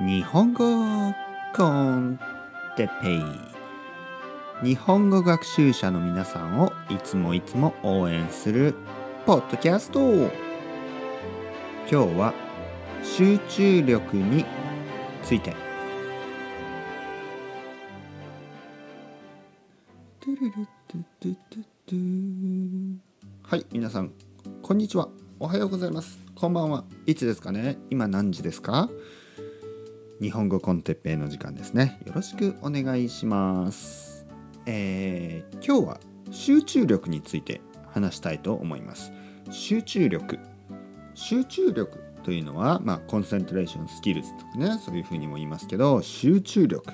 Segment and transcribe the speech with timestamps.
[0.00, 1.12] 日本語
[1.56, 2.20] コン
[2.76, 3.22] テペイ。
[4.64, 8.76] 日本語学習者の皆さんをいつもいつも応援する
[9.26, 10.00] ポッドキャスト。
[10.00, 10.30] 今
[11.90, 12.32] 日は
[13.02, 14.44] 集中力に
[15.24, 15.56] ついて。
[23.42, 24.12] はい皆さん
[24.62, 25.08] こんにちは。
[25.40, 26.20] おはようございます。
[26.36, 26.84] こんばんは。
[27.04, 27.78] いつですかね？
[27.90, 28.88] 今何時ですか？
[30.20, 32.00] 日本語コンテッペイの時間ですね。
[32.04, 34.26] よろしくお願いします。
[34.66, 36.00] えー、今日は
[36.32, 37.60] 集中力について
[37.92, 39.12] 話したいと思います。
[39.50, 40.40] 集中力。
[41.14, 46.92] 集中力というのはまあコンセントレーションスキルズとかねそういうふうにも言いますけど集中力。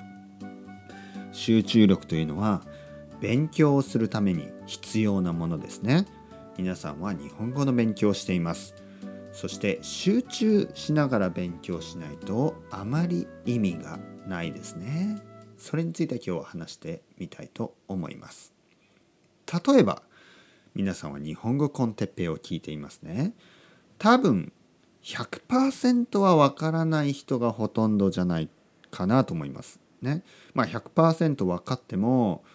[1.31, 2.61] 集中力というのは
[3.21, 6.05] 勉強をするために必要なものですね。
[6.59, 8.75] 皆さんは日本語の勉強をしています。
[9.35, 15.17] そして集中しながら勉強しないとあまり意味がないですね。
[15.57, 18.53] それについて今日は話してみたいと思います。
[19.67, 20.03] 例えば
[20.73, 23.33] 皆さんは日本語コンテッペイを聞いていますね。
[23.97, 24.53] 多分
[25.03, 28.49] 100%はわからない人がほとんどじゃない
[28.89, 30.23] かなと思いますね。
[30.53, 32.45] まあ100%分かっても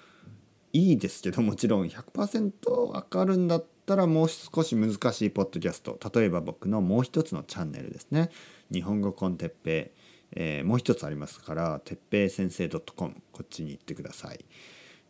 [0.72, 2.52] いいですけどもちろん100%
[2.90, 5.98] 分かるんだったたらもう少し難しいポッドキャスト。
[6.14, 8.30] 例えば僕のもう一つのチャンネルですね。
[8.72, 9.98] 日本語コンテッペイ、
[10.36, 14.44] えー、もう一つありますからてっぺい先生 .com こっちに行ってください。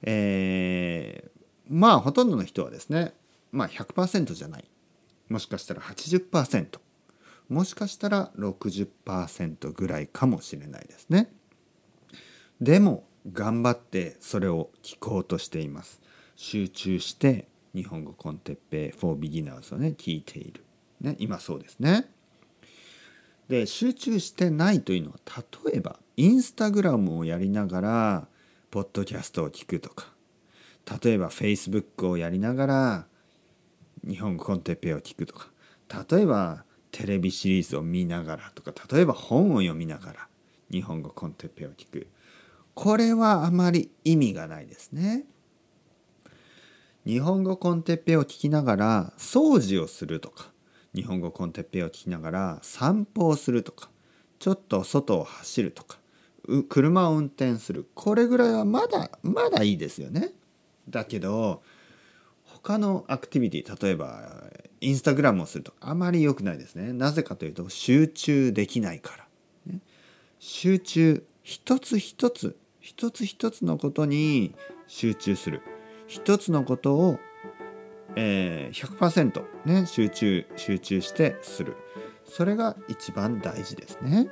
[0.00, 1.30] えー、
[1.68, 3.12] まあほとんどの人はですね
[3.52, 4.64] まあ100%じゃない。
[5.28, 6.78] もしかしたら80%
[7.50, 11.30] もしかしたら60%ぐらいかもしれないですね。
[12.62, 16.00] でも頑張ってそれを聞こうとしています。
[16.34, 20.64] 集中して日本語コンテッペイ for beginners をね聞いている、
[21.00, 22.10] ね、今そうですね。
[23.48, 25.18] で集中してないというのは
[25.64, 28.28] 例えばインスタグラムをやりながら
[28.70, 30.12] ポッドキャストを聞くとか。
[31.02, 33.06] 例えばフェイスブックをやりながら
[34.06, 35.48] 日本語コンテッペイを聞くとか。
[36.10, 38.72] 例えばテレビシリーズを見ながらとか。
[38.92, 40.28] 例えば本を読みながら
[40.70, 42.08] 日本語コンテッペイを聞く。
[42.74, 45.24] これはあまり意味がないですね。
[47.06, 50.50] 日本語コンテッペを聞きながら掃除をするとか
[50.94, 53.88] 日本語コンテッペを聞きながら散歩をするとか
[54.38, 55.98] ちょっと外を走るとか
[56.68, 60.32] 車を運転するこれぐらいはまだまだいいですよね。
[60.88, 61.62] だけど
[62.44, 64.50] 他のアクティビティ例えば
[64.80, 66.92] インスタグラムをするとあまり良くないですね。
[66.92, 69.72] なぜかというと集中できないから。
[69.72, 69.80] ね、
[70.38, 74.54] 集中一つ一つ一つ一つのことに
[74.86, 75.62] 集中する
[76.10, 77.20] 一つのことを、
[78.16, 81.76] えー、100%、ね、集中集中してする
[82.24, 84.28] それが一番大事ですね。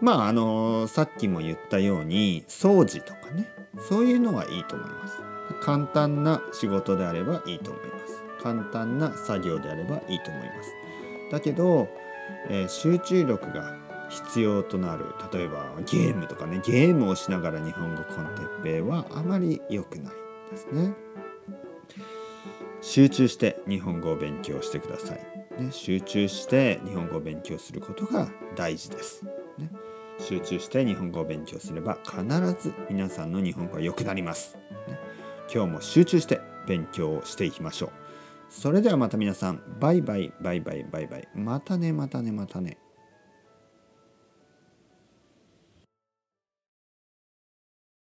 [0.00, 3.48] まああのさっきも言ったように掃除とかね
[3.88, 5.18] そういうのはいいと思います。
[5.60, 8.22] 簡単な仕事であればいいと思います。
[8.40, 10.70] 簡単な作業であればいいと思います。
[11.32, 11.88] だけど、
[12.48, 13.83] えー、集中力が
[14.14, 20.14] 必要となる例えばゲームとかねゲームをしながら日本語コンテッペイはあまり良くない
[20.50, 20.94] ですね。
[22.80, 25.62] 集中して日本語を勉強してください。
[25.62, 29.24] ね、集中して日本語を勉強することが大事です。
[29.58, 29.70] ね、
[30.18, 32.22] 集中して日本語を勉強すれば必
[32.60, 34.56] ず皆さんの日本語は良くなります。
[34.86, 34.98] ね、
[35.52, 37.90] 今日も集中して勉強をしていきましょう。
[38.50, 42.78] それではまた皆さんバイバイバイバイバイバイまたねまたねまたね。